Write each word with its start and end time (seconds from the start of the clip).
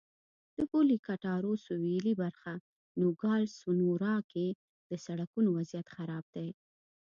د 0.55 0.57
پولې 0.71 0.95
کټارو 1.07 1.51
سوېلي 1.65 2.13
برخه 2.23 2.53
نوګالس 2.99 3.51
سونورا 3.61 4.15
کې 4.31 4.47
د 4.89 4.91
سړکونو 5.05 5.49
وضعیت 5.57 5.87
خراب 5.95 6.25
دی. 6.35 6.49